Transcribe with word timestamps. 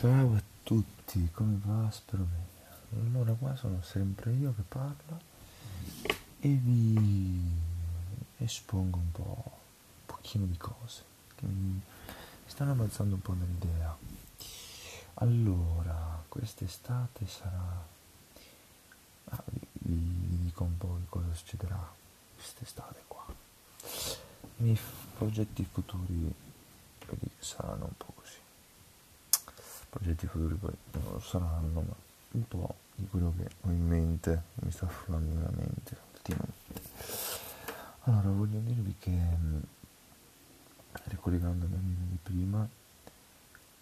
Ciao 0.00 0.32
a 0.32 0.42
tutti, 0.62 1.28
come 1.32 1.58
va? 1.64 1.90
Spero 1.90 2.22
bene. 2.22 3.08
Allora, 3.08 3.32
qua 3.32 3.56
sono 3.56 3.82
sempre 3.82 4.32
io 4.32 4.54
che 4.54 4.62
parlo 4.62 5.20
e 6.38 6.48
vi 6.50 7.42
espongo 8.36 8.98
un 8.98 9.10
po', 9.10 9.42
un 9.44 10.06
pochino 10.06 10.46
di 10.46 10.56
cose 10.56 11.02
che 11.34 11.46
mi 11.46 11.80
stanno 12.46 12.70
avanzando 12.70 13.16
un 13.16 13.22
po' 13.22 13.32
nell'idea. 13.32 13.98
Allora, 15.14 16.22
quest'estate 16.28 17.26
sarà... 17.26 17.84
Ah, 19.30 19.42
vi, 19.48 19.66
vi 19.82 20.38
dico 20.44 20.62
un 20.62 20.78
po' 20.78 20.96
cosa 21.08 21.34
succederà 21.34 21.92
quest'estate 22.36 23.02
qua. 23.08 23.26
I 24.58 24.62
miei 24.62 24.78
progetti 25.16 25.64
futuri 25.64 26.32
saranno 27.40 27.86
un 27.86 27.96
po' 27.96 28.12
progetti 29.98 30.28
futuri 30.28 30.54
poi 30.54 30.72
non 30.92 31.12
lo 31.12 31.18
saranno, 31.18 31.80
ma 31.80 31.94
un 32.30 32.46
po' 32.46 32.74
di 32.94 33.06
quello 33.08 33.34
che 33.36 33.48
ho 33.62 33.70
in 33.70 33.84
mente, 33.84 34.42
mi 34.60 34.70
sta 34.70 34.86
frullando 34.86 35.34
nella 35.34 35.50
mente 35.50 35.96
ultimamente. 36.14 36.56
Allora, 38.04 38.28
voglio 38.28 38.60
dirvi 38.60 38.94
che, 38.98 39.10
mm, 39.10 39.58
ricollegandomi 41.04 41.74
al 41.74 41.80
video 41.80 42.04
di 42.08 42.18
prima, 42.22 42.68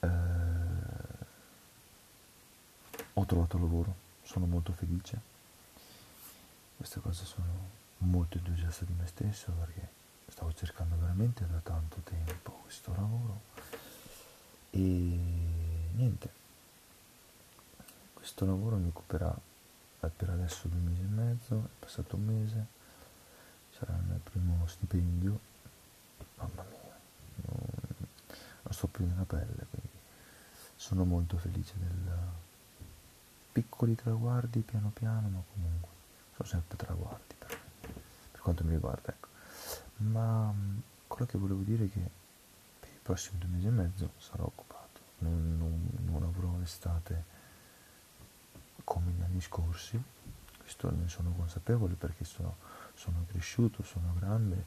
eh, 0.01 0.09
ho 3.13 3.25
trovato 3.27 3.59
lavoro, 3.59 3.95
sono 4.23 4.47
molto 4.47 4.73
felice. 4.73 5.35
Queste 6.77 7.01
cose 7.01 7.25
sono 7.27 7.75
molto 7.99 8.39
entusiasta 8.39 8.85
di 8.85 8.95
me 8.99 9.07
stesso 9.07 9.53
perché 9.53 9.89
stavo 10.29 10.53
cercando 10.55 10.97
veramente 10.99 11.47
da 11.47 11.59
tanto 11.63 12.01
tempo 12.05 12.53
questo 12.63 12.93
lavoro 12.95 13.41
e 14.71 15.66
niente. 15.97 16.31
Questo 18.15 18.45
lavoro 18.45 18.77
mi 18.77 18.89
occuperà 18.89 19.35
per 20.17 20.31
adesso 20.31 20.69
due 20.69 20.79
mesi 20.79 21.01
e 21.01 21.07
mezzo 21.07 21.55
è 21.65 21.81
passato 21.81 22.15
un 22.15 22.25
mese 22.27 22.67
sarà 23.77 23.97
il 23.97 24.05
mio 24.05 24.21
primo 24.23 24.65
stipendio 24.69 25.41
mamma 26.37 26.63
mia 26.63 26.97
non, 27.47 27.59
non 28.63 28.73
sto 28.73 28.87
più 28.87 29.05
nella 29.05 29.25
pelle 29.25 29.67
quindi 29.69 29.99
sono 30.77 31.05
molto 31.05 31.39
felice 31.39 31.73
del 31.77 32.19
piccoli 33.51 33.97
traguardi 33.97 34.61
piano 34.61 34.91
piano 34.95 35.29
ma 35.29 35.43
comunque 35.53 35.89
sono 36.37 36.49
sempre 36.49 36.77
traguardi 36.77 37.35
per 37.37 37.59
per 38.31 38.41
quanto 38.41 38.65
mi 38.65 38.73
riguarda 38.73 39.11
ecco. 39.11 39.29
Ma 39.99 40.53
quello 41.07 41.27
che 41.27 41.39
volevo 41.39 41.63
dire 41.63 41.87
è 41.87 41.91
che 41.91 42.11
per 42.81 42.89
i 42.91 42.99
prossimi 43.03 43.39
due 43.39 43.49
mesi 43.49 43.67
e 43.67 43.71
mezzo 43.71 44.13
sarò 44.19 44.45
occupato 44.45 44.76
non, 45.19 45.57
non, 45.59 45.89
non 46.05 46.23
avrò 46.23 46.59
estate 46.63 47.35
come 48.85 49.11
gli 49.13 49.23
anni 49.23 49.41
scorsi, 49.41 50.01
questo 50.59 50.91
ne 50.91 51.09
sono 51.09 51.33
consapevole 51.33 51.95
perché 51.95 52.25
sono, 52.25 52.57
sono 52.95 53.25
cresciuto, 53.29 53.83
sono 53.83 54.15
grande, 54.19 54.67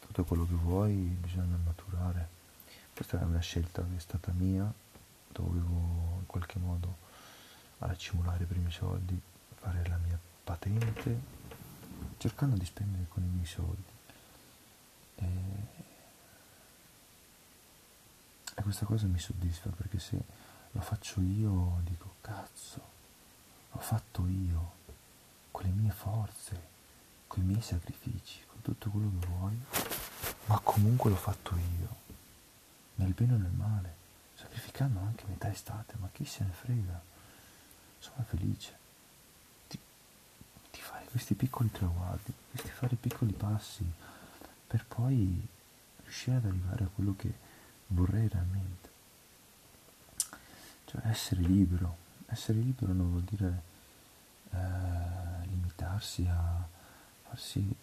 tutto 0.00 0.24
quello 0.24 0.46
che 0.46 0.54
vuoi 0.54 0.94
bisogna 0.94 1.56
maturare. 1.64 2.38
Questa 2.94 3.20
è 3.20 3.24
una 3.24 3.40
scelta 3.40 3.82
che 3.82 3.96
è 3.96 4.00
stata 4.00 4.32
mia, 4.32 4.70
dovevo 5.28 6.18
in 6.18 6.26
qualche 6.26 6.58
modo 6.58 6.96
accumulare 7.78 8.44
i 8.44 8.46
primi 8.46 8.70
soldi, 8.70 9.18
fare 9.54 9.86
la 9.88 9.96
mia 9.98 10.18
patente, 10.44 11.18
cercando 12.18 12.56
di 12.56 12.64
spendere 12.64 13.06
con 13.08 13.22
i 13.22 13.28
miei 13.28 13.46
soldi. 13.46 13.82
E 15.16 15.26
e 18.60 18.62
questa 18.62 18.84
cosa 18.84 19.06
mi 19.06 19.18
soddisfa 19.18 19.70
perché 19.70 19.98
se 19.98 20.22
lo 20.72 20.80
faccio 20.82 21.22
io 21.22 21.80
dico 21.82 22.16
cazzo, 22.20 22.80
l'ho 23.72 23.80
fatto 23.80 24.26
io, 24.26 24.72
con 25.50 25.64
le 25.64 25.70
mie 25.70 25.90
forze, 25.90 26.68
con 27.26 27.42
i 27.42 27.46
miei 27.46 27.62
sacrifici, 27.62 28.40
con 28.46 28.60
tutto 28.60 28.90
quello 28.90 29.10
che 29.18 29.26
vuoi, 29.26 29.58
ma 30.44 30.60
comunque 30.62 31.08
l'ho 31.08 31.16
fatto 31.16 31.56
io, 31.56 31.96
nel 32.96 33.12
bene 33.12 33.32
o 33.32 33.38
nel 33.38 33.50
male, 33.50 33.94
sacrificando 34.34 35.00
anche 35.00 35.24
metà 35.26 35.50
estate, 35.50 35.94
ma 35.98 36.10
chi 36.12 36.26
se 36.26 36.44
ne 36.44 36.52
frega, 36.52 37.02
sono 37.98 38.24
felice. 38.28 38.76
Di, 39.68 39.78
di 40.70 40.80
fare 40.80 41.06
questi 41.06 41.32
piccoli 41.32 41.70
traguardi, 41.70 42.30
questi 42.50 42.68
fare 42.68 42.96
piccoli 42.96 43.32
passi 43.32 43.90
per 44.66 44.84
poi 44.84 45.48
riuscire 46.02 46.36
ad 46.36 46.44
arrivare 46.44 46.84
a 46.84 46.88
quello 46.94 47.14
che 47.16 47.48
vorrei 47.90 48.28
realmente. 48.28 48.88
Cioè 50.86 51.00
essere 51.04 51.42
libero. 51.42 51.96
Essere 52.26 52.58
libero 52.58 52.92
non 52.92 53.10
vuol 53.10 53.22
dire 53.22 53.62
eh, 54.50 55.46
limitarsi 55.46 56.26
a 56.28 56.66
farsi 57.22 57.74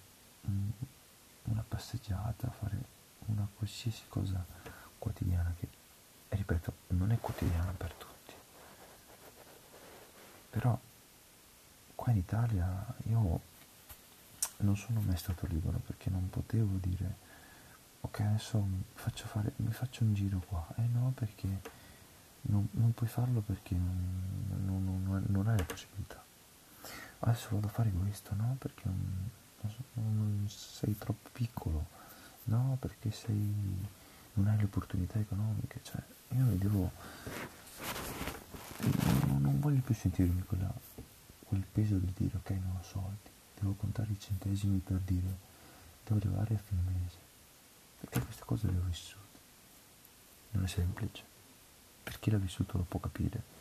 un, 0.41 0.71
una 1.43 1.63
passeggiata, 1.67 2.49
fare 2.49 2.95
una 3.25 3.47
qualsiasi 3.55 4.03
cosa 4.07 4.43
quotidiana 4.97 5.53
che, 5.59 5.67
ripeto, 6.29 6.73
non 6.87 7.11
è 7.11 7.19
quotidiana 7.19 7.71
per 7.71 7.93
tutti. 7.93 8.33
Però 10.49 10.77
qua 11.95 12.11
in 12.11 12.17
Italia 12.17 12.85
io 13.09 13.39
non 14.57 14.75
sono 14.75 15.01
mai 15.01 15.17
stato 15.17 15.45
libero 15.45 15.77
perché 15.79 16.09
non 16.09 16.29
potevo 16.29 16.77
dire 16.77 17.25
ok 18.01 18.19
adesso 18.21 18.65
faccio 18.93 19.25
fare, 19.27 19.53
mi 19.57 19.71
faccio 19.71 20.03
un 20.03 20.13
giro 20.13 20.39
qua. 20.47 20.65
Eh 20.77 20.87
no 20.87 21.11
perché 21.15 21.47
non, 22.41 22.67
non 22.71 22.93
puoi 22.93 23.09
farlo 23.09 23.41
perché 23.41 23.75
non, 23.75 24.65
non, 24.65 25.25
non, 25.27 25.47
hai 25.47 25.57
la 25.57 25.63
possibilità. 25.63 26.23
Adesso 27.19 27.49
vado 27.51 27.67
a 27.67 27.71
fare 27.71 27.91
questo 27.91 28.35
no? 28.35 28.55
Perché 28.59 28.89
sei 30.47 30.97
troppo 30.97 31.29
piccolo. 31.31 31.85
No 32.45 32.77
perché 32.79 33.11
sei 33.11 33.85
non 34.37 34.47
hai 34.47 34.57
le 34.57 34.63
opportunità 34.63 35.19
economiche 35.19 35.79
cioè 35.83 36.01
io 36.29 36.43
mi 36.43 36.57
devo 36.57 36.91
non, 39.39 39.59
voglio 39.59 39.81
più 39.81 39.95
sentirmi 39.95 40.43
quella, 40.43 40.71
quel 41.43 41.65
peso 41.71 41.97
di 41.97 42.11
dire 42.15 42.37
ok 42.37 42.49
non 42.51 42.77
ho 42.79 42.83
soldi 42.83 43.29
devo 43.59 43.73
contare 43.73 44.11
i 44.11 44.19
centesimi 44.19 44.77
per 44.77 44.97
dire 44.99 45.37
devo 46.03 46.19
arrivare 46.19 46.55
a 46.55 46.57
fine 46.57 46.81
mese 46.85 47.17
perché 47.99 48.19
queste 48.21 48.43
cose 48.45 48.69
le 48.69 48.77
ho 48.77 48.83
vissute. 48.83 49.39
Non 50.51 50.63
è 50.63 50.67
semplice. 50.67 51.23
Per 52.03 52.19
chi 52.19 52.31
l'ha 52.31 52.37
vissuto 52.37 52.77
lo 52.77 52.83
può 52.83 52.99
capire 52.99 53.55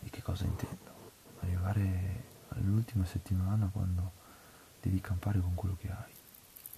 di 0.00 0.10
che 0.10 0.22
cosa 0.22 0.44
intendo. 0.44 0.96
Arrivare 1.40 2.24
all'ultima 2.50 3.04
settimana 3.04 3.68
quando 3.72 4.12
devi 4.80 5.00
campare 5.00 5.40
con 5.40 5.54
quello 5.54 5.76
che 5.80 5.90
hai. 5.90 6.12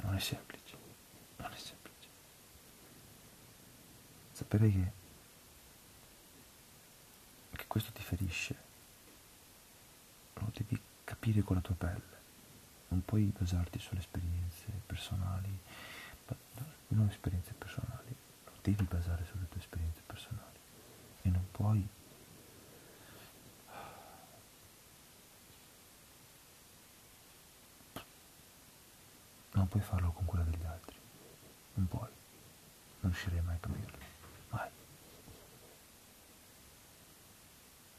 Non 0.03 0.15
è 0.15 0.21
semplice. 0.21 0.77
Non 1.37 1.53
è 1.53 1.57
semplice. 1.57 2.09
Sapere 4.33 4.71
che, 4.71 4.93
che 7.57 7.67
questo 7.67 7.91
ti 7.93 8.03
ferisce, 8.03 8.69
lo 10.35 10.51
devi 10.55 10.81
capire 11.05 11.43
con 11.43 11.57
la 11.57 11.63
tua 11.63 11.75
pelle 11.75 12.19
non 12.91 13.05
puoi 13.05 13.33
basarti 13.37 13.79
sulle 13.79 14.01
esperienze 14.01 14.67
personali, 14.87 15.50
non 16.95 17.09
esperienze 17.09 17.53
personali, 17.53 18.15
non 18.45 18.55
devi 18.63 18.85
basare 18.85 19.25
sulle 19.25 19.49
tue 19.49 19.61
esperienze 19.61 20.01
personali. 20.07 20.59
E 21.23 21.29
non 21.29 21.45
puoi 21.51 21.87
non 29.53 29.69
puoi 29.69 29.83
farlo 29.83 30.11
con 30.13 30.25
quella 30.25 30.45
degli 30.45 30.65
altri, 30.65 30.97
non 31.75 31.89
puoi, 31.89 32.09
non 33.01 33.11
riuscirei 33.11 33.41
mai 33.43 33.57
a 33.57 33.59
capirlo, 33.59 33.99
mai. 34.51 34.69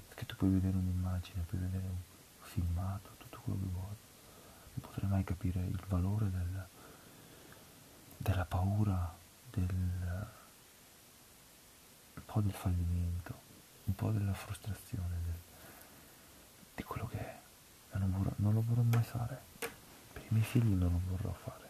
Perché 0.07 0.25
tu 0.25 0.36
puoi 0.36 0.51
vedere 0.51 0.77
un'immagine, 0.77 1.44
puoi 1.44 1.62
vedere 1.62 1.86
un 1.86 2.00
filmato, 2.42 3.10
tutto 3.18 3.39
quello 3.42 3.60
che 3.60 3.68
vuoi. 3.71 3.95
Non 4.74 4.89
potrei 4.89 5.10
mai 5.10 5.24
capire 5.24 5.60
il 5.60 5.83
valore 5.88 6.30
del, 6.31 6.68
della 8.21 8.45
paura, 8.45 9.13
del, 9.51 9.68
un 12.13 12.25
po' 12.25 12.41
del 12.41 12.53
fallimento, 12.53 13.33
un 13.85 13.95
po' 13.95 14.12
della 14.12 14.33
frustrazione, 14.33 15.15
del, 15.25 15.39
di 16.75 16.83
quello 16.83 17.07
che 17.07 17.18
è. 17.18 17.39
Non, 17.97 18.12
vorrò, 18.12 18.31
non 18.38 18.53
lo 18.53 18.63
vorrò 18.65 18.81
mai 18.83 19.03
fare. 19.03 19.41
Per 19.59 20.21
i 20.21 20.27
miei 20.29 20.45
figli 20.45 20.73
non 20.73 20.91
lo 20.91 21.01
vorrò 21.09 21.33
fare. 21.33 21.69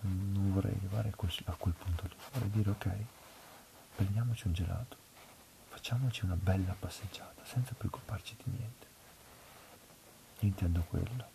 Non 0.00 0.52
vorrei 0.52 0.74
arrivare 0.74 1.10
a 1.10 1.14
quel, 1.14 1.32
a 1.44 1.52
quel 1.52 1.74
punto 1.74 2.06
lì. 2.06 2.16
Vorrei 2.32 2.50
dire 2.50 2.70
ok, 2.70 2.88
prendiamoci 3.96 4.46
un 4.46 4.54
gelato, 4.54 4.96
facciamoci 5.68 6.24
una 6.24 6.36
bella 6.36 6.74
passeggiata 6.78 7.44
senza 7.44 7.74
preoccuparci 7.74 8.36
di 8.42 8.50
niente. 8.50 8.86
Io 10.40 10.48
intendo 10.48 10.80
quello 10.88 11.28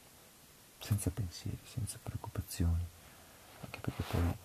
senza 0.79 1.11
pensieri, 1.11 1.59
senza 1.63 1.99
preoccupazioni, 2.01 2.85
anche 3.61 3.79
perché 3.79 4.03
poi 4.03 4.37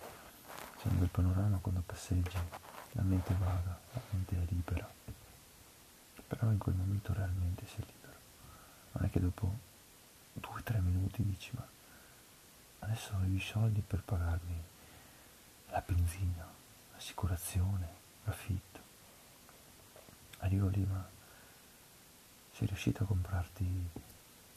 c'è 0.77 0.87
un 0.87 0.99
bel 0.99 1.09
panorama 1.09 1.57
quando 1.57 1.83
passeggi, 1.85 2.37
la 2.93 3.01
mente 3.03 3.33
vaga, 3.35 3.79
la 3.93 4.01
mente 4.11 4.35
è 4.35 4.45
libera, 4.49 4.89
però 6.27 6.49
in 6.49 6.57
quel 6.57 6.75
momento 6.75 7.13
realmente 7.13 7.65
sei 7.67 7.85
libero. 7.85 8.17
Non 8.93 9.05
è 9.05 9.09
che 9.09 9.19
dopo 9.19 9.53
due 10.33 10.59
o 10.59 10.63
tre 10.63 10.79
minuti 10.79 11.23
dici 11.23 11.51
ma 11.53 11.65
adesso 12.79 13.13
ho 13.13 13.25
i 13.25 13.39
soldi 13.39 13.81
per 13.81 14.01
pagarmi 14.01 14.61
la 15.69 15.83
benzina, 15.85 16.45
l'assicurazione, 16.93 17.87
l'affitto. 18.23 18.79
Arrivo 20.39 20.67
lì 20.67 20.83
ma 20.83 21.07
sei 22.53 22.67
riuscito 22.67 23.03
a 23.03 23.05
comprarti 23.05 23.89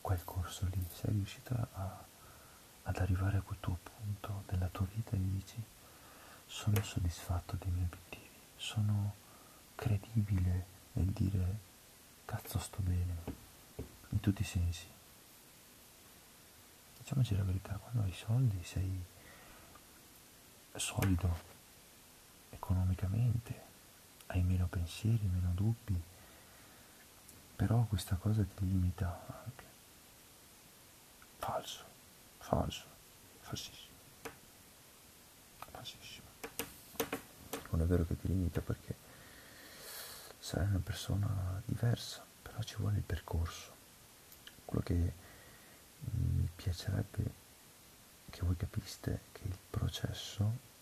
quel 0.00 0.24
corso 0.24 0.66
lì, 0.70 0.86
sei 0.92 1.12
riuscito 1.12 1.54
a, 1.54 2.04
ad 2.84 2.96
arrivare 2.98 3.38
a 3.38 3.42
quel 3.42 3.58
tuo 3.60 3.78
punto 3.82 4.44
della 4.46 4.68
tua 4.68 4.86
vita 4.94 5.16
e 5.16 5.20
dici 5.20 5.62
sono 6.46 6.82
soddisfatto 6.82 7.56
dei 7.58 7.70
miei 7.70 7.86
obiettivi, 7.86 8.38
sono 8.56 9.14
credibile 9.74 10.66
nel 10.92 11.06
dire 11.06 11.58
cazzo 12.24 12.58
sto 12.58 12.78
bene, 12.80 13.16
in 14.10 14.20
tutti 14.20 14.42
i 14.42 14.44
sensi. 14.44 14.86
Diciamoci 16.98 17.36
la 17.36 17.42
verità, 17.42 17.74
quando 17.74 18.02
hai 18.02 18.12
soldi 18.12 18.62
sei 18.64 19.04
solido 20.76 21.52
economicamente, 22.50 23.62
hai 24.26 24.42
meno 24.42 24.66
pensieri, 24.66 25.26
meno 25.26 25.52
dubbi, 25.54 26.00
però 27.56 27.84
questa 27.84 28.16
cosa 28.16 28.42
ti 28.42 28.66
limita 28.66 29.24
anche. 29.44 29.64
Falso, 31.38 31.84
falso, 32.44 32.84
falsissimo, 33.40 33.96
falsissimo. 35.70 36.26
Non 37.70 37.80
è 37.80 37.86
vero 37.86 38.04
che 38.04 38.20
ti 38.20 38.28
limita 38.28 38.60
perché 38.60 38.94
sarai 40.38 40.68
una 40.68 40.80
persona 40.84 41.62
diversa, 41.64 42.22
però 42.42 42.62
ci 42.62 42.76
vuole 42.76 42.98
il 42.98 43.02
percorso. 43.02 43.72
Quello 44.66 44.82
che 44.84 45.12
mi 46.10 46.48
piacerebbe 46.54 47.42
che 48.28 48.40
voi 48.42 48.56
capiste 48.56 49.22
che 49.32 49.44
il 49.44 49.56
processo 49.70 50.72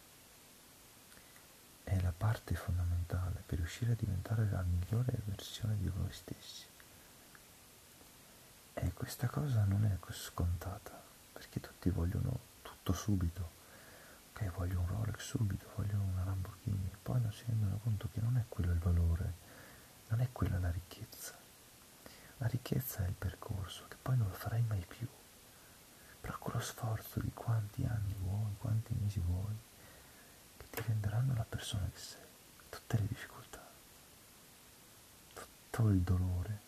è 1.85 2.01
la 2.01 2.13
parte 2.17 2.57
fondamentale 2.57 3.43
per 3.47 3.59
riuscire 3.59 3.93
a 3.93 3.97
diventare 3.97 4.49
la 4.51 4.63
migliore 4.63 5.21
versione 5.27 5.77
di 5.79 5.89
voi 5.89 6.13
stessi. 6.13 6.67
E 8.75 8.93
questa 8.95 9.29
cosa 9.29 9.65
non 9.65 9.85
è 9.85 10.13
scontata, 10.13 11.02
tutti 11.83 11.91
vogliono 11.91 12.39
tutto 12.63 12.93
subito. 12.93 13.61
Ok, 14.31 14.51
voglio 14.53 14.79
un 14.79 14.87
Rolex 14.87 15.19
subito, 15.19 15.67
voglio 15.75 15.99
una 15.99 16.23
Lamborghini, 16.23 16.91
poi 17.03 17.21
non 17.21 17.33
si 17.33 17.43
rendono 17.47 17.81
conto 17.83 18.09
che 18.13 18.21
non 18.21 18.37
è 18.37 18.45
quello 18.49 18.71
il 18.71 18.79
valore 18.79 19.51
non 20.13 20.21
è 20.21 20.29
quella 20.31 20.59
la 20.59 20.71
ricchezza. 20.71 21.35
La 22.37 22.47
ricchezza 22.47 23.03
è 23.05 23.09
il 23.09 23.15
percorso, 23.15 23.87
che 23.89 23.97
poi 24.01 24.17
non 24.17 24.29
lo 24.29 24.35
farai 24.35 24.63
mai 24.69 24.85
più. 24.87 25.07
Però 26.21 26.37
con 26.39 26.53
lo 26.53 26.61
sforzo 26.61 27.19
di 27.19 27.31
quanti 27.33 27.83
anni 27.85 28.15
vuoi, 28.19 28.55
quanti 28.59 28.95
mesi 29.01 29.21
vuoi, 29.21 29.57
che 30.59 30.67
ti 30.71 30.83
renderanno 30.87 31.35
la 31.35 31.47
persona 31.49 31.89
che 31.91 31.99
sei. 31.99 32.21
Tutte 32.69 32.99
le 32.99 33.07
difficoltà, 33.07 33.67
tutto 35.33 35.89
il 35.89 36.01
dolore, 36.01 36.61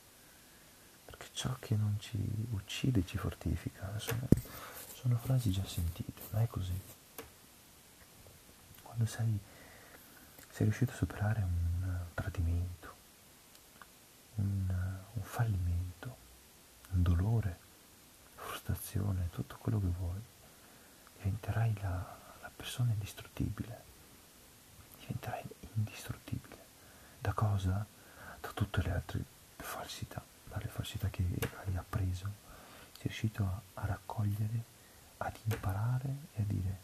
perché 1.04 1.28
ciò 1.32 1.54
che 1.60 1.76
non 1.76 1.96
ci 2.00 2.18
uccide 2.52 3.04
ci 3.04 3.18
fortifica. 3.18 3.98
Sono, 3.98 4.26
sono 5.04 5.18
frasi 5.18 5.50
già 5.50 5.64
sentite, 5.66 6.22
ma 6.30 6.40
è 6.40 6.46
così. 6.46 6.80
Quando 8.82 9.04
sei, 9.04 9.38
sei 10.48 10.64
riuscito 10.64 10.92
a 10.92 10.94
superare 10.94 11.42
un 11.42 11.98
tradimento, 12.14 12.94
un, 14.36 14.74
un 15.12 15.22
fallimento, 15.22 16.16
un 16.92 17.02
dolore, 17.02 17.58
frustrazione, 18.34 19.28
tutto 19.28 19.58
quello 19.58 19.78
che 19.78 19.88
vuoi, 19.88 20.20
diventerai 21.18 21.74
la, 21.82 22.16
la 22.40 22.50
persona 22.56 22.92
indistruttibile. 22.92 23.82
Diventerai 25.00 25.44
indistruttibile. 25.74 26.64
Da 27.20 27.34
cosa? 27.34 27.84
Da 28.40 28.50
tutte 28.54 28.80
le 28.80 28.90
altre 28.90 29.22
falsità, 29.56 30.24
dalle 30.48 30.68
falsità 30.68 31.10
che 31.10 31.22
hai 31.66 31.76
appreso. 31.76 32.24
Sei 32.92 33.02
riuscito 33.02 33.44
a, 33.44 33.82
a 33.82 33.84
raccogliere, 33.84 34.72
ad 35.18 35.36
imparare 35.44 36.16
e 36.34 36.42
a 36.42 36.44
dire 36.44 36.78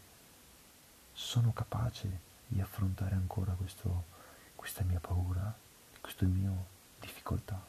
sono 1.13 1.53
capace 1.53 2.19
di 2.47 2.59
affrontare 2.59 3.15
ancora 3.15 3.53
questo, 3.53 4.05
questa 4.55 4.83
mia 4.83 4.99
paura, 4.99 5.53
questo 5.99 6.25
mio 6.25 6.65
difficoltà. 6.99 7.63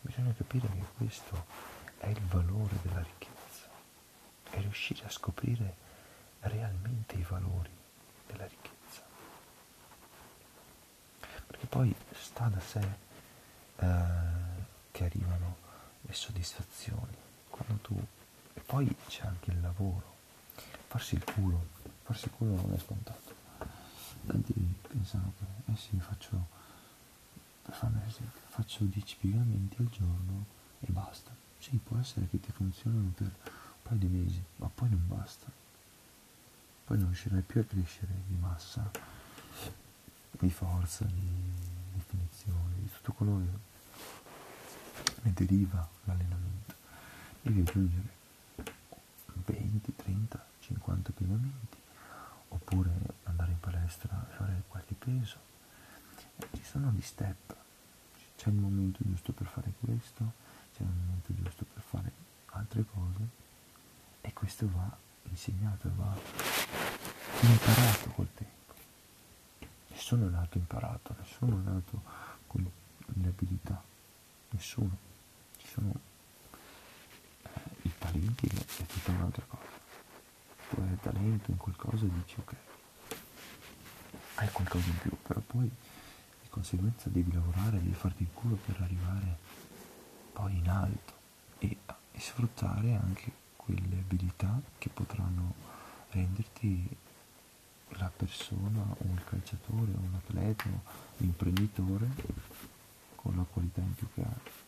Bisogna 0.00 0.32
capire 0.34 0.68
che 0.68 0.84
questo 0.96 1.46
è 1.98 2.08
il 2.08 2.20
valore 2.22 2.76
della 2.82 3.02
ricchezza, 3.02 3.68
è 4.50 4.60
riuscire 4.60 5.04
a 5.04 5.10
scoprire 5.10 5.76
realmente 6.40 7.16
i 7.16 7.22
valori 7.22 7.70
della 8.26 8.46
ricchezza. 8.46 9.02
Perché 11.46 11.66
poi 11.66 11.94
sta 12.12 12.48
da 12.48 12.60
sé 12.60 12.80
eh, 13.76 14.04
che 14.90 15.04
arrivano 15.04 15.56
le 16.02 16.12
soddisfazioni, 16.12 17.16
quando 17.48 17.74
tu... 17.82 18.06
Poi 18.66 18.96
c'è 19.08 19.26
anche 19.26 19.50
il 19.50 19.60
lavoro, 19.60 20.14
farsi 20.88 21.14
il 21.14 21.24
culo, 21.24 21.66
farsi 22.02 22.26
il 22.26 22.32
culo 22.32 22.54
non 22.56 22.72
è 22.72 22.78
scontato. 22.78 23.32
Tanti 24.26 24.54
pensano 24.88 25.32
che, 25.38 25.72
eh 25.72 25.76
sì, 25.76 25.98
faccio 25.98 26.46
per 27.62 27.74
fare 27.74 27.92
un 27.94 28.02
esempio, 28.06 28.40
faccio 28.48 28.84
10 28.84 29.16
piegamenti 29.18 29.76
al 29.78 29.88
giorno 29.88 30.44
e 30.80 30.86
basta. 30.90 31.30
Sì, 31.58 31.78
può 31.82 31.98
essere 31.98 32.28
che 32.28 32.40
ti 32.40 32.52
funzionino 32.52 33.10
per 33.14 33.26
un 33.26 33.50
paio 33.82 33.98
di 33.98 34.06
mesi, 34.06 34.42
ma 34.56 34.68
poi 34.74 34.90
non 34.90 35.06
basta. 35.06 35.46
Poi 36.84 36.98
non 36.98 37.06
riuscirai 37.06 37.40
più 37.40 37.60
a 37.60 37.64
crescere 37.64 38.12
di 38.26 38.36
massa, 38.36 38.90
di 40.30 40.50
forza, 40.50 41.04
di 41.04 41.28
definizione, 41.94 42.74
di 42.80 42.90
tutto 42.92 43.12
quello 43.12 43.40
che 45.02 45.12
ne 45.22 45.32
deriva 45.32 45.88
l'allenamento. 46.04 46.74
Devi 47.40 47.60
aggiungere 47.60 48.02
20, 48.02 48.10
30, 48.10 48.23
50 50.66 51.12
piegamenti, 51.12 51.76
oppure 52.48 52.90
andare 53.24 53.52
in 53.52 53.60
palestra 53.60 54.26
e 54.30 54.34
fare 54.34 54.62
qualche 54.68 54.94
peso. 54.94 55.38
Ci 56.52 56.64
sono 56.64 56.90
gli 56.90 57.02
step 57.02 57.62
c'è 58.36 58.50
il 58.50 58.56
momento 58.56 58.98
giusto 59.02 59.32
per 59.32 59.46
fare 59.46 59.72
questo, 59.80 60.32
c'è 60.74 60.82
il 60.82 60.88
momento 60.88 61.34
giusto 61.34 61.64
per 61.64 61.82
fare 61.82 62.12
altre 62.50 62.84
cose 62.84 63.28
e 64.20 64.32
questo 64.34 64.68
va 64.70 64.96
insegnato, 65.30 65.90
va 65.96 66.14
imparato 67.40 68.10
col 68.10 68.28
tempo. 68.34 68.74
Nessuno 69.88 70.26
è 70.26 70.30
nato 70.30 70.58
imparato, 70.58 71.14
nessuno 71.18 71.58
è 71.58 71.62
nato 71.62 72.02
con 72.46 72.70
le 73.06 73.28
abilità, 73.28 73.82
nessuno. 74.50 74.96
Ci 75.56 75.66
sono 75.66 75.92
eh, 77.42 77.60
i 77.82 77.92
talenti 77.98 78.46
è 78.46 78.86
tutta 78.86 79.10
un'altra 79.10 79.44
cosa. 79.48 79.73
Tu 80.70 80.80
hai 80.80 80.98
talento 81.00 81.50
in 81.50 81.56
qualcosa 81.56 82.04
e 82.06 82.10
dici 82.10 82.36
ok, 82.38 82.54
hai 84.36 84.48
qualcosa 84.50 84.86
in 84.88 84.98
più, 84.98 85.10
però 85.22 85.40
poi 85.40 85.70
conseguenza 86.54 87.08
devi 87.08 87.32
lavorare, 87.32 87.82
devi 87.82 87.94
farti 87.94 88.22
il 88.22 88.28
culo 88.32 88.54
per 88.54 88.80
arrivare 88.80 89.38
poi 90.32 90.56
in 90.56 90.68
alto 90.68 91.12
e, 91.58 91.78
e 92.12 92.20
sfruttare 92.20 92.94
anche 92.94 93.32
quelle 93.56 93.98
abilità 93.98 94.60
che 94.78 94.88
potranno 94.88 95.54
renderti 96.10 96.96
la 97.98 98.08
persona 98.14 98.82
o 98.82 99.12
il 99.12 99.24
calciatore 99.24 99.90
o 99.94 99.98
un 99.98 100.14
atleta 100.14 100.68
o 100.68 100.80
l'imprenditore 101.16 102.08
con 103.16 103.34
la 103.34 103.42
qualità 103.42 103.80
in 103.80 103.94
più 103.94 104.06
che 104.14 104.22
ha. 104.22 104.62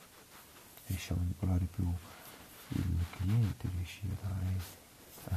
Riesci 0.86 1.12
a 1.12 1.16
manipolare 1.16 1.66
più 1.66 1.88
il 2.68 3.04
cliente, 3.10 3.68
riesci 3.76 4.02
a 4.10 4.26
dare 4.26 4.84
eh, 5.28 5.34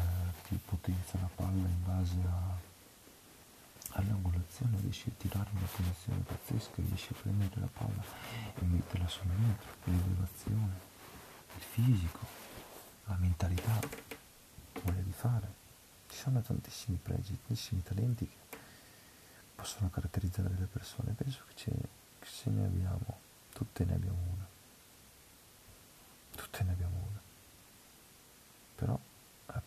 più 0.47 0.59
potenza 0.65 1.17
alla 1.17 1.29
palla 1.35 1.67
in 1.67 1.83
base 1.85 2.57
all'angolazione 3.91 4.77
riesci 4.81 5.09
a 5.09 5.13
tirare 5.17 5.49
una 5.51 5.67
punizione 5.67 6.19
pazzesca, 6.21 6.73
riesci 6.75 7.13
a 7.13 7.21
prendere 7.21 7.59
la 7.59 7.69
palla 7.71 8.03
e 8.55 8.61
metterla 8.63 9.07
sul 9.07 9.27
metro, 9.27 9.71
l'elevazione, 9.85 10.79
il 11.55 11.61
fisico, 11.61 12.19
la 13.05 13.15
mentalità, 13.15 13.79
voglia 14.83 15.01
di 15.01 15.11
fare. 15.11 15.57
Ci 16.09 16.17
sono 16.17 16.41
tantissimi 16.41 16.99
pregi, 17.01 17.37
tantissimi 17.45 17.83
talenti 17.83 18.27
che 18.27 18.57
possono 19.55 19.89
caratterizzare 19.89 20.49
delle 20.49 20.65
persone. 20.65 21.13
Penso 21.13 21.43
che, 21.53 21.71
che 22.19 22.27
se 22.27 22.49
ne 22.49 22.65
abbiamo, 22.65 23.19
tutte 23.53 23.85
ne 23.85 23.93
abbiamo 23.93 24.17
una. 24.33 24.47
Tutte 26.35 26.63
ne 26.63 26.71
abbiamo 26.71 26.95
una. 26.95 27.19
Però 28.75 28.93
la 28.93 29.08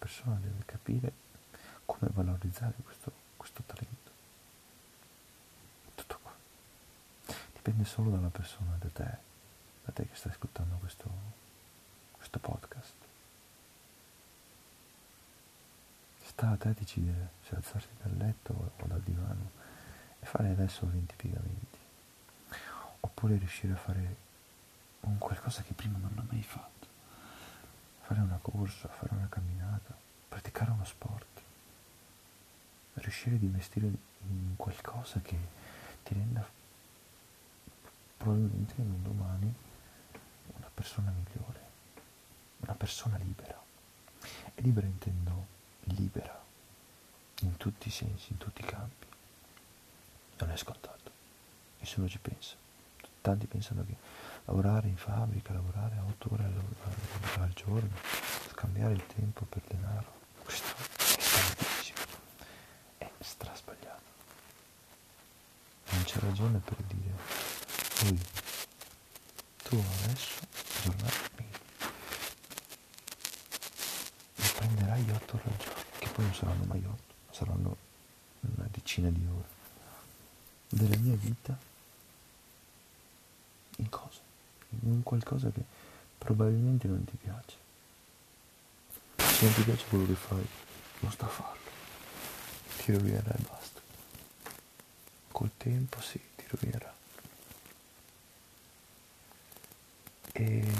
persona 0.03 0.37
deve 0.41 0.65
capire 0.67 1.13
come 1.87 2.11
valorizzare 2.13 2.75
questo, 2.83 3.13
questo 3.37 3.63
talento. 3.65 4.11
Dipende 7.63 7.85
solo 7.85 8.11
dalla 8.11 8.29
persona, 8.29 8.77
da 8.81 8.89
te, 8.89 9.17
da 9.85 9.93
te 9.93 10.09
che 10.09 10.17
stai 10.17 10.33
ascoltando 10.33 10.75
questo, 10.79 11.09
questo 12.11 12.41
podcast. 12.41 12.95
Sta 16.25 16.51
a 16.51 16.57
te 16.57 16.75
decidere 16.77 17.29
se 17.47 17.55
alzarti 17.55 17.95
dal 18.03 18.17
letto 18.17 18.73
o 18.79 18.87
dal 18.87 19.01
divano 19.03 19.51
e 20.19 20.27
fare 20.27 20.49
adesso 20.49 20.89
20 20.91 21.15
piegamenti, 21.15 21.79
oppure 22.99 23.37
riuscire 23.37 23.75
a 23.75 23.77
fare 23.77 24.17
un 25.03 25.19
qualcosa 25.19 25.63
che 25.63 25.75
prima 25.75 25.99
non 25.99 26.19
ho 26.19 26.27
mai 26.33 26.43
fatto, 26.43 26.82
fare 28.03 28.21
una 28.21 28.39
corsa, 28.41 28.89
fare 28.89 29.15
una 29.15 29.29
camminata, 29.29 29.97
praticare 30.29 30.71
uno 30.71 30.85
sport, 30.85 31.41
riuscire 32.95 33.37
ad 33.37 33.43
investire 33.43 33.87
in 33.87 34.55
qualcosa 34.57 35.21
che 35.21 35.37
ti 36.03 36.15
renda 36.15 36.47
probabilmente 38.17 38.75
in 38.77 38.91
un 38.91 39.03
domani 39.03 39.55
una 40.57 40.71
persona 40.73 41.11
migliore, 41.11 41.61
una 42.59 42.75
persona 42.75 43.17
libera. 43.17 43.61
E 44.55 44.63
libera 44.63 44.87
intendo 44.87 45.47
libera 45.85 46.41
in 47.41 47.57
tutti 47.57 47.89
i 47.89 47.91
sensi, 47.91 48.33
in 48.33 48.39
tutti 48.39 48.61
i 48.61 48.65
campi. 48.65 49.07
Non 50.39 50.51
è 50.51 50.57
scontato, 50.57 51.11
nessuno 51.81 52.09
ci 52.09 52.19
pensa. 52.19 52.55
Tanti 53.23 53.47
pensano 53.47 53.85
che 53.87 53.95
lavorare 54.47 54.88
in 54.88 54.97
fabbrica, 54.97 55.52
lavorare 55.52 55.97
a 55.97 56.02
otto 56.02 56.29
ore 56.33 56.43
al, 56.43 56.61
al 57.41 57.52
giorno, 57.52 57.91
scambiare 58.50 58.95
il 58.95 59.07
tempo 59.07 59.45
per 59.45 59.62
denaro, 59.69 60.12
questo 60.43 60.67
è 60.67 61.21
sbagliatissimo, 61.21 61.99
è 62.99 63.09
strasbagliato. 63.21 64.02
Non 65.91 66.02
c'è 66.02 66.19
ragione 66.19 66.59
per 66.59 66.76
dire, 66.88 67.14
lui, 68.00 68.21
tu 69.62 69.85
adesso, 70.02 70.41
giornata 70.83 71.31
mi 74.35 74.49
prenderai 74.57 75.11
otto 75.11 75.37
ore 75.37 75.45
al 75.45 75.57
giorno, 75.59 75.83
che 75.99 76.09
poi 76.09 76.25
non 76.25 76.35
saranno 76.35 76.64
mai 76.64 76.85
otto, 76.85 77.14
saranno 77.31 77.76
una 78.41 78.67
decina 78.69 79.11
di 79.11 79.25
ore 79.31 79.61
della 80.71 80.97
mia 80.97 81.14
vita 81.14 81.71
in 83.83 83.89
cosa? 83.89 84.21
In 84.85 85.03
qualcosa 85.03 85.51
che 85.51 85.62
probabilmente 86.17 86.89
non 86.89 87.05
ti 87.05 87.17
piace. 87.17 87.57
Se 89.17 89.45
non 89.45 89.55
ti 89.55 89.62
piace 89.62 89.85
quello 89.89 90.07
che 90.07 90.15
fai, 90.15 90.47
non 91.01 91.12
sta 91.12 91.27
a 91.27 91.29
farlo. 91.29 91.71
Ti 92.79 92.93
rovinerà 92.93 93.35
e 93.35 93.43
basta. 93.43 93.81
Col 95.31 95.51
tempo 95.57 96.01
sì, 96.01 96.21
ti 96.37 96.45
rovinerà. 96.49 96.95
E 100.33 100.73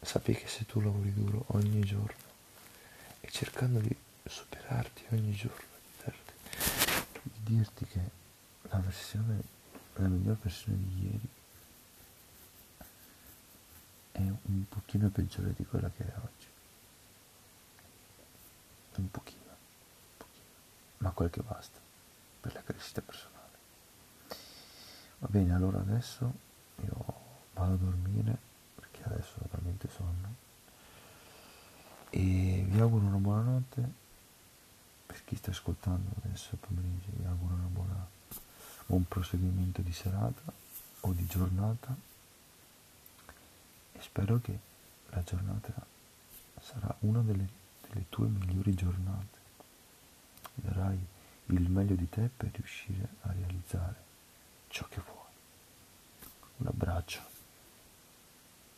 sappi 0.00 0.34
che 0.34 0.48
se 0.48 0.66
tu 0.66 0.80
lavori 0.80 1.12
duro 1.14 1.44
ogni 1.48 1.80
giorno 1.80 2.32
e 3.20 3.30
cercando 3.30 3.78
di 3.78 3.94
superarti 4.24 5.04
ogni 5.10 5.32
giorno, 5.32 5.72
di 7.22 7.56
dirti 7.56 7.84
che 7.86 8.00
la 8.68 8.78
versione, 8.78 9.40
la 10.02 10.08
miglior 10.08 10.36
versione 10.38 10.78
di 10.78 11.04
ieri 11.04 11.28
è 14.12 14.20
un 14.20 14.68
pochino 14.68 15.08
peggiore 15.08 15.52
di 15.54 15.64
quella 15.64 15.90
che 15.90 16.04
è 16.04 16.12
oggi. 16.16 16.46
Un 18.96 19.10
pochino, 19.10 19.40
un 19.42 20.16
pochino, 20.16 20.44
ma 20.98 21.10
quel 21.10 21.30
che 21.30 21.42
basta 21.42 21.78
per 22.40 22.54
la 22.54 22.62
crescita 22.62 23.00
personale. 23.00 23.32
Va 25.18 25.26
bene, 25.28 25.54
allora 25.54 25.78
adesso 25.80 26.32
io 26.82 27.04
vado 27.54 27.74
a 27.74 27.76
dormire 27.76 28.36
perché 28.74 29.02
adesso 29.04 29.34
ho 29.38 29.48
veramente 29.50 29.88
sonno 29.88 30.34
e 32.10 32.64
vi 32.68 32.78
auguro 32.78 33.06
una 33.06 33.16
buona 33.16 33.42
notte 33.42 33.92
per 35.06 35.24
chi 35.24 35.34
sta 35.36 35.50
ascoltando 35.50 36.10
adesso 36.22 36.56
pomeriggio 36.56 37.10
vi 37.16 37.24
auguro 37.24 37.54
una 37.54 37.66
buona 37.66 38.06
buon 38.86 39.06
proseguimento 39.08 39.80
di 39.80 39.92
serata 39.92 40.52
o 41.00 41.12
di 41.12 41.26
giornata 41.26 41.94
e 43.92 44.00
spero 44.00 44.40
che 44.40 44.58
la 45.10 45.22
giornata 45.22 45.72
sarà 46.60 46.94
una 47.00 47.20
delle, 47.20 47.46
delle 47.88 48.04
tue 48.08 48.26
migliori 48.26 48.74
giornate. 48.74 49.38
Darai 50.54 50.98
il 51.46 51.68
meglio 51.68 51.94
di 51.94 52.08
te 52.08 52.28
per 52.34 52.50
riuscire 52.52 53.08
a 53.22 53.32
realizzare 53.32 54.02
ciò 54.68 54.86
che 54.88 55.00
vuoi. 55.04 55.22
Un 56.58 56.66
abbraccio. 56.66 57.33